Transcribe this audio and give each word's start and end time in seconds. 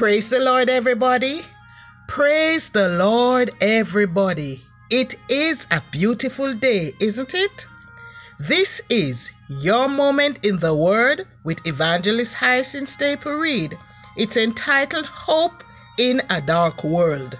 Praise 0.00 0.30
the 0.30 0.38
Lord, 0.38 0.70
everybody. 0.70 1.42
Praise 2.08 2.70
the 2.70 2.88
Lord, 2.88 3.50
everybody. 3.60 4.62
It 4.88 5.16
is 5.28 5.66
a 5.70 5.82
beautiful 5.90 6.54
day, 6.54 6.94
isn't 6.98 7.34
it? 7.34 7.66
This 8.38 8.80
is 8.88 9.30
your 9.50 9.88
moment 9.88 10.42
in 10.42 10.56
the 10.56 10.74
Word 10.74 11.28
with 11.44 11.66
Evangelist 11.66 12.32
Hyacinth 12.34 12.88
Staple 12.88 13.34
Reed. 13.34 13.76
It's 14.16 14.38
entitled 14.38 15.04
Hope 15.04 15.62
in 15.98 16.22
a 16.30 16.40
Dark 16.40 16.82
World. 16.82 17.38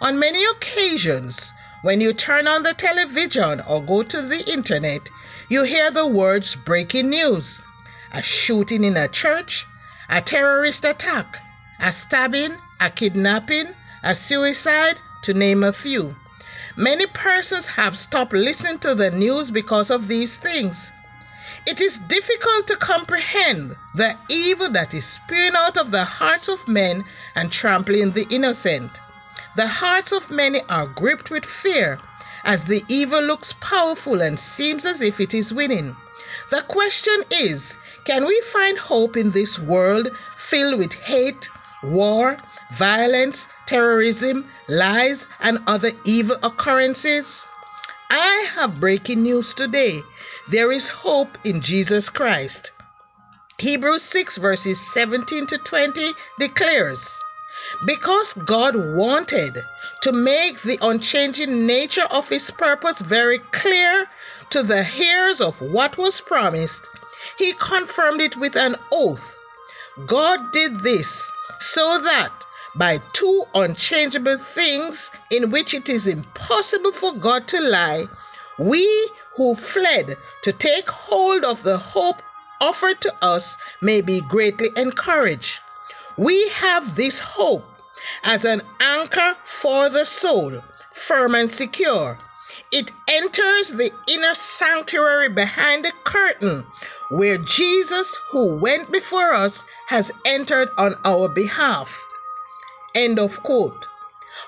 On 0.00 0.20
many 0.20 0.44
occasions, 0.52 1.52
when 1.82 2.00
you 2.00 2.12
turn 2.12 2.46
on 2.46 2.62
the 2.62 2.74
television 2.74 3.60
or 3.62 3.82
go 3.82 4.04
to 4.04 4.22
the 4.22 4.48
internet, 4.48 5.10
you 5.48 5.64
hear 5.64 5.90
the 5.90 6.06
words 6.06 6.54
breaking 6.54 7.10
news, 7.10 7.60
a 8.12 8.22
shooting 8.22 8.84
in 8.84 8.96
a 8.96 9.08
church, 9.08 9.66
a 10.12 10.20
terrorist 10.20 10.84
attack, 10.84 11.40
a 11.78 11.92
stabbing, 11.92 12.52
a 12.80 12.90
kidnapping, 12.90 13.68
a 14.02 14.12
suicide, 14.12 14.98
to 15.22 15.32
name 15.32 15.62
a 15.62 15.72
few. 15.72 16.16
Many 16.76 17.06
persons 17.06 17.68
have 17.68 17.96
stopped 17.96 18.32
listening 18.32 18.80
to 18.80 18.96
the 18.96 19.12
news 19.12 19.52
because 19.52 19.88
of 19.88 20.08
these 20.08 20.36
things. 20.36 20.90
It 21.64 21.80
is 21.80 21.98
difficult 21.98 22.66
to 22.66 22.76
comprehend 22.76 23.76
the 23.94 24.16
evil 24.28 24.68
that 24.70 24.94
is 24.94 25.06
spewing 25.06 25.54
out 25.54 25.76
of 25.76 25.92
the 25.92 26.04
hearts 26.04 26.48
of 26.48 26.66
men 26.66 27.04
and 27.36 27.52
trampling 27.52 28.10
the 28.10 28.26
innocent. 28.30 28.98
The 29.54 29.68
hearts 29.68 30.10
of 30.10 30.30
many 30.30 30.62
are 30.68 30.86
gripped 30.86 31.30
with 31.30 31.44
fear 31.44 32.00
as 32.42 32.64
the 32.64 32.82
evil 32.88 33.20
looks 33.20 33.54
powerful 33.60 34.22
and 34.22 34.40
seems 34.40 34.84
as 34.84 35.02
if 35.02 35.20
it 35.20 35.34
is 35.34 35.54
winning. 35.54 35.94
The 36.50 36.62
question 36.62 37.24
is 37.30 37.76
can 38.04 38.26
we 38.26 38.40
find 38.40 38.78
hope 38.78 39.16
in 39.16 39.30
this 39.30 39.58
world 39.58 40.08
filled 40.36 40.78
with 40.78 40.92
hate, 40.94 41.48
war, 41.82 42.36
violence, 42.72 43.46
terrorism, 43.66 44.50
lies, 44.68 45.26
and 45.40 45.58
other 45.66 45.92
evil 46.04 46.36
occurrences? 46.42 47.46
I 48.10 48.48
have 48.54 48.80
breaking 48.80 49.22
news 49.22 49.54
today. 49.54 50.02
There 50.50 50.72
is 50.72 50.88
hope 50.88 51.38
in 51.44 51.60
Jesus 51.60 52.08
Christ. 52.08 52.72
Hebrews 53.58 54.02
6 54.02 54.38
verses 54.38 54.80
17 54.92 55.46
to 55.46 55.58
20 55.58 56.12
declares, 56.38 57.22
Because 57.86 58.32
God 58.32 58.74
wanted 58.74 59.62
to 60.02 60.12
make 60.12 60.62
the 60.62 60.78
unchanging 60.80 61.66
nature 61.66 62.08
of 62.10 62.28
his 62.28 62.50
purpose 62.50 63.00
very 63.00 63.38
clear 63.38 64.08
to 64.50 64.62
the 64.62 64.86
heirs 64.98 65.40
of 65.40 65.60
what 65.60 65.96
was 65.96 66.20
promised, 66.20 66.86
he 67.38 67.52
confirmed 67.52 68.20
it 68.20 68.36
with 68.36 68.56
an 68.56 68.76
oath. 68.92 69.36
God 70.06 70.52
did 70.52 70.82
this 70.82 71.30
so 71.60 72.00
that 72.02 72.32
by 72.74 72.98
two 73.12 73.44
unchangeable 73.54 74.38
things 74.38 75.10
in 75.30 75.50
which 75.50 75.74
it 75.74 75.88
is 75.88 76.06
impossible 76.06 76.92
for 76.92 77.12
God 77.12 77.48
to 77.48 77.60
lie, 77.60 78.06
we 78.58 79.10
who 79.36 79.54
fled 79.54 80.16
to 80.42 80.52
take 80.52 80.88
hold 80.88 81.44
of 81.44 81.62
the 81.62 81.78
hope 81.78 82.22
offered 82.60 83.00
to 83.00 83.24
us 83.24 83.56
may 83.80 84.00
be 84.00 84.20
greatly 84.22 84.70
encouraged. 84.76 85.60
We 86.16 86.48
have 86.50 86.96
this 86.96 87.18
hope 87.18 87.64
as 88.22 88.44
an 88.44 88.62
anchor 88.80 89.36
for 89.44 89.88
the 89.88 90.04
soul, 90.04 90.62
firm 90.92 91.34
and 91.34 91.50
secure. 91.50 92.18
It 92.72 92.92
enters 93.08 93.72
the 93.72 93.92
inner 94.06 94.32
sanctuary 94.32 95.28
behind 95.28 95.84
the 95.84 95.92
curtain 96.04 96.64
where 97.08 97.36
Jesus, 97.36 98.16
who 98.30 98.54
went 98.54 98.92
before 98.92 99.34
us, 99.34 99.64
has 99.88 100.12
entered 100.24 100.68
on 100.78 100.94
our 101.04 101.28
behalf. 101.28 102.00
End 102.94 103.18
of 103.18 103.42
quote. 103.42 103.88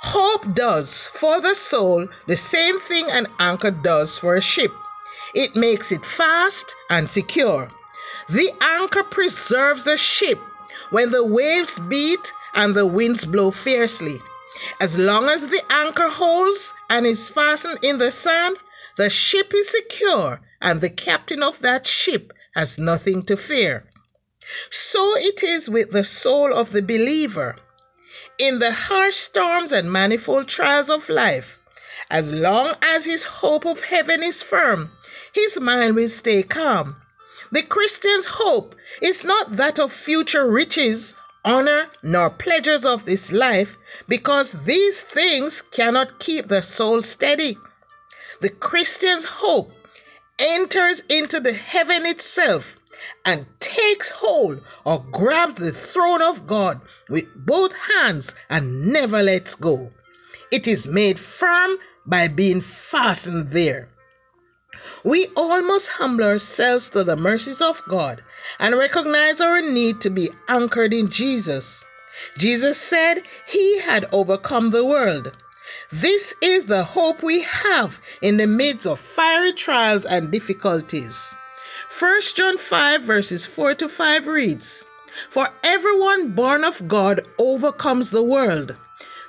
Hope 0.00 0.52
does 0.52 1.06
for 1.06 1.40
the 1.40 1.54
soul 1.54 2.08
the 2.26 2.36
same 2.36 2.80
thing 2.80 3.08
an 3.08 3.28
anchor 3.38 3.70
does 3.70 4.18
for 4.18 4.34
a 4.34 4.40
ship. 4.40 4.72
It 5.32 5.54
makes 5.54 5.92
it 5.92 6.04
fast 6.04 6.74
and 6.90 7.08
secure. 7.08 7.70
The 8.28 8.50
anchor 8.60 9.04
preserves 9.04 9.84
the 9.84 9.96
ship 9.96 10.40
when 10.90 11.12
the 11.12 11.24
waves 11.24 11.78
beat 11.78 12.32
and 12.54 12.74
the 12.74 12.86
winds 12.86 13.24
blow 13.24 13.52
fiercely. 13.52 14.20
As 14.80 14.98
long 14.98 15.28
as 15.28 15.46
the 15.46 15.62
anchor 15.70 16.08
holds 16.08 16.74
and 16.90 17.06
is 17.06 17.28
fastened 17.28 17.78
in 17.82 17.98
the 17.98 18.10
sand, 18.10 18.56
the 18.96 19.08
ship 19.08 19.54
is 19.54 19.68
secure 19.68 20.40
and 20.60 20.80
the 20.80 20.90
captain 20.90 21.42
of 21.42 21.60
that 21.60 21.86
ship 21.86 22.32
has 22.54 22.78
nothing 22.78 23.22
to 23.24 23.36
fear. 23.36 23.84
So 24.70 25.16
it 25.16 25.42
is 25.42 25.70
with 25.70 25.90
the 25.90 26.04
soul 26.04 26.52
of 26.52 26.72
the 26.72 26.82
believer. 26.82 27.56
In 28.38 28.58
the 28.58 28.72
harsh 28.72 29.16
storms 29.16 29.70
and 29.70 29.92
manifold 29.92 30.48
trials 30.48 30.90
of 30.90 31.08
life, 31.08 31.58
as 32.10 32.32
long 32.32 32.74
as 32.82 33.04
his 33.04 33.24
hope 33.24 33.66
of 33.66 33.82
heaven 33.82 34.22
is 34.22 34.42
firm, 34.42 34.90
his 35.32 35.60
mind 35.60 35.94
will 35.94 36.08
stay 36.08 36.42
calm. 36.42 36.96
The 37.52 37.62
Christian's 37.62 38.26
hope 38.26 38.74
is 39.00 39.22
not 39.22 39.56
that 39.56 39.78
of 39.78 39.92
future 39.92 40.50
riches 40.50 41.14
honor, 41.44 41.88
nor 42.02 42.30
pleasures 42.30 42.84
of 42.84 43.04
this 43.04 43.32
life, 43.32 43.76
because 44.08 44.64
these 44.64 45.00
things 45.00 45.62
cannot 45.62 46.18
keep 46.18 46.48
the 46.48 46.62
soul 46.62 47.02
steady. 47.02 47.56
The 48.40 48.50
Christian's 48.50 49.24
hope 49.24 49.72
enters 50.38 51.00
into 51.08 51.40
the 51.40 51.52
heaven 51.52 52.06
itself 52.06 52.78
and 53.24 53.46
takes 53.60 54.10
hold 54.10 54.62
or 54.84 55.04
grabs 55.10 55.54
the 55.54 55.72
throne 55.72 56.22
of 56.22 56.46
God 56.46 56.80
with 57.08 57.26
both 57.34 57.74
hands 57.74 58.34
and 58.48 58.86
never 58.92 59.22
lets 59.22 59.54
go. 59.54 59.92
It 60.50 60.66
is 60.66 60.86
made 60.86 61.18
firm 61.18 61.78
by 62.06 62.28
being 62.28 62.60
fastened 62.60 63.48
there. 63.48 63.88
We 65.04 65.26
all 65.36 65.62
must 65.62 65.88
humble 65.88 66.24
ourselves 66.24 66.90
to 66.90 67.04
the 67.04 67.16
mercies 67.16 67.60
of 67.60 67.82
God 67.88 68.22
and 68.58 68.76
recognize 68.76 69.40
our 69.40 69.60
need 69.60 70.00
to 70.02 70.10
be 70.10 70.30
anchored 70.48 70.92
in 70.92 71.08
Jesus. 71.08 71.84
Jesus 72.36 72.78
said 72.78 73.22
he 73.46 73.78
had 73.78 74.08
overcome 74.12 74.70
the 74.70 74.84
world. 74.84 75.32
This 75.90 76.34
is 76.42 76.66
the 76.66 76.84
hope 76.84 77.22
we 77.22 77.42
have 77.42 78.00
in 78.20 78.36
the 78.36 78.46
midst 78.46 78.86
of 78.86 78.98
fiery 78.98 79.52
trials 79.52 80.04
and 80.04 80.30
difficulties. 80.30 81.34
1 81.98 82.20
John 82.34 82.58
5, 82.58 83.02
verses 83.02 83.46
4 83.46 83.74
to 83.76 83.88
5 83.88 84.26
reads 84.26 84.84
For 85.30 85.48
everyone 85.62 86.32
born 86.32 86.64
of 86.64 86.86
God 86.88 87.26
overcomes 87.38 88.10
the 88.10 88.22
world. 88.22 88.76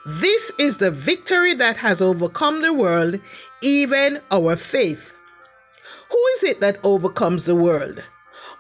This 0.06 0.52
is 0.58 0.78
the 0.78 0.92
victory 0.92 1.54
that 1.54 1.78
has 1.78 2.02
overcome 2.02 2.62
the 2.62 2.74
world, 2.74 3.20
even 3.62 4.22
our 4.32 4.56
faith. 4.56 5.14
Who 6.12 6.26
is 6.36 6.44
it 6.44 6.60
that 6.62 6.80
overcomes 6.84 7.46
the 7.46 7.56
world? 7.56 8.04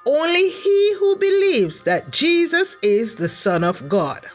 Only 0.05 0.49
he 0.49 0.93
who 0.93 1.15
believes 1.15 1.83
that 1.83 2.11
Jesus 2.11 2.77
is 2.81 3.15
the 3.15 3.29
Son 3.29 3.63
of 3.63 3.89
God. 3.89 4.29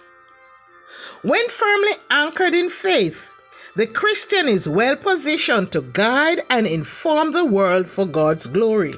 When 1.23 1.49
firmly 1.49 1.95
anchored 2.11 2.55
in 2.55 2.69
faith, 2.69 3.31
the 3.77 3.87
Christian 3.87 4.47
is 4.47 4.69
well 4.69 4.95
positioned 4.95 5.73
to 5.73 5.81
guide 5.81 6.43
and 6.51 6.67
inform 6.67 7.33
the 7.33 7.45
world 7.45 7.89
for 7.89 8.07
God's 8.07 8.47
glory. 8.47 8.95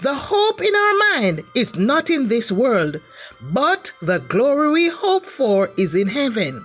The 0.00 0.14
hope 0.14 0.62
in 0.62 0.74
our 0.74 0.94
mind 1.14 1.44
is 1.54 1.76
not 1.76 2.08
in 2.08 2.28
this 2.28 2.50
world, 2.50 3.00
but 3.40 3.92
the 4.00 4.18
glory 4.18 4.70
we 4.70 4.88
hope 4.88 5.26
for 5.26 5.70
is 5.76 5.94
in 5.94 6.08
heaven. 6.08 6.64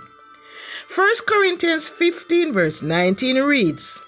1 0.94 1.14
Corinthians 1.26 1.88
15, 1.88 2.52
verse 2.52 2.80
19 2.80 3.42
reads, 3.42 4.00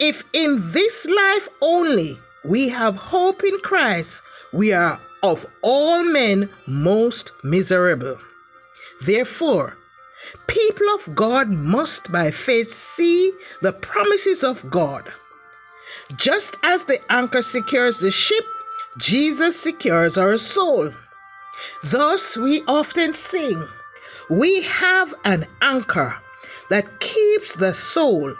if 0.00 0.24
in 0.32 0.56
this 0.72 1.04
life 1.06 1.48
only 1.60 2.18
we 2.42 2.70
have 2.70 2.96
hope 2.96 3.44
in 3.44 3.58
Christ, 3.60 4.22
we 4.50 4.72
are 4.72 4.98
of 5.22 5.46
all 5.60 6.02
men 6.02 6.48
most 6.66 7.32
miserable. 7.44 8.18
Therefore, 9.02 9.76
people 10.46 10.88
of 10.94 11.14
God 11.14 11.50
must 11.50 12.10
by 12.10 12.30
faith 12.30 12.70
see 12.70 13.32
the 13.60 13.74
promises 13.74 14.42
of 14.42 14.68
God. 14.70 15.12
Just 16.16 16.56
as 16.62 16.86
the 16.86 17.00
anchor 17.12 17.42
secures 17.42 17.98
the 17.98 18.10
ship, 18.10 18.44
Jesus 18.96 19.60
secures 19.60 20.16
our 20.16 20.38
soul. 20.38 20.92
Thus, 21.82 22.38
we 22.38 22.62
often 22.66 23.12
sing, 23.12 23.68
We 24.30 24.62
have 24.62 25.14
an 25.24 25.46
anchor 25.60 26.16
that 26.70 27.00
keeps 27.00 27.54
the 27.56 27.74
soul 27.74 28.34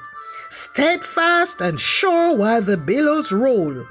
steadfast 0.50 1.60
and 1.60 1.80
sure 1.80 2.34
while 2.34 2.60
the 2.60 2.76
billows 2.76 3.30
roll, 3.32 3.86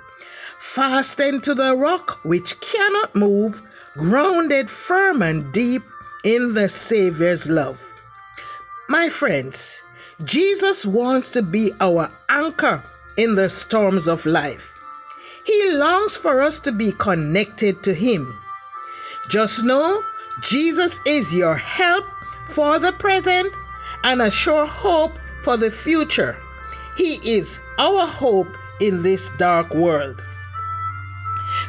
fastened 0.59 1.41
to 1.41 1.55
the 1.55 1.75
rock 1.75 2.19
which 2.23 2.59
cannot 2.59 3.15
move, 3.15 3.61
grounded 3.97 4.69
firm 4.69 5.21
and 5.21 5.51
deep 5.53 5.81
in 6.23 6.53
the 6.53 6.67
Savior's 6.67 7.49
love. 7.49 7.81
My 8.89 9.07
friends, 9.07 9.81
Jesus 10.23 10.85
wants 10.85 11.31
to 11.31 11.41
be 11.41 11.71
our 11.79 12.11
anchor 12.27 12.83
in 13.15 13.35
the 13.35 13.49
storms 13.49 14.09
of 14.09 14.25
life. 14.25 14.75
He 15.45 15.71
longs 15.71 16.17
for 16.17 16.41
us 16.41 16.59
to 16.61 16.73
be 16.73 16.91
connected 16.91 17.83
to 17.83 17.93
Him. 17.93 18.37
Just 19.29 19.63
know 19.63 20.03
Jesus 20.41 20.99
is 21.05 21.33
your 21.33 21.55
help 21.55 22.05
for 22.47 22.79
the 22.79 22.91
present 22.91 23.53
and 24.03 24.21
a 24.21 24.29
sure 24.29 24.65
hope 24.65 25.17
for 25.41 25.55
the 25.55 25.71
future. 25.71 26.35
He 26.99 27.15
is 27.23 27.61
our 27.77 28.05
hope 28.05 28.57
in 28.81 29.03
this 29.03 29.29
dark 29.37 29.73
world. 29.73 30.21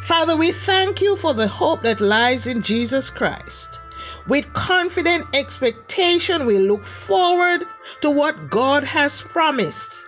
Father, 0.03 0.37
we 0.37 0.51
thank 0.51 1.01
you 1.01 1.15
for 1.15 1.35
the 1.35 1.47
hope 1.47 1.83
that 1.83 2.01
lies 2.01 2.49
in 2.49 2.63
Jesus 2.63 3.11
Christ. 3.11 3.79
With 4.27 4.53
confident 4.55 5.29
expectation, 5.33 6.47
we 6.47 6.59
look 6.59 6.85
forward 6.85 7.63
to 8.01 8.11
what 8.11 8.51
God 8.51 8.83
has 8.83 9.23
promised. 9.23 10.05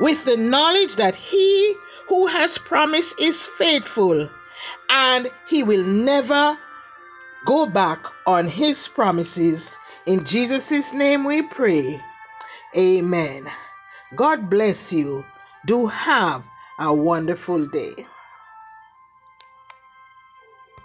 With 0.00 0.24
the 0.24 0.36
knowledge 0.36 0.96
that 0.96 1.14
He 1.14 1.76
who 2.08 2.26
has 2.26 2.58
promised 2.58 3.20
is 3.20 3.46
faithful 3.46 4.28
and 4.88 5.30
He 5.46 5.62
will 5.62 5.84
never 5.84 6.58
go 7.46 7.66
back 7.66 8.04
on 8.26 8.48
His 8.48 8.88
promises. 8.88 9.78
In 10.06 10.24
Jesus' 10.24 10.92
name 10.92 11.22
we 11.22 11.42
pray. 11.42 12.00
Amen. 12.76 13.48
God 14.16 14.50
bless 14.50 14.92
you. 14.92 15.24
Do 15.66 15.86
have 15.86 16.44
a 16.80 16.92
wonderful 16.92 17.66
day. 17.66 18.09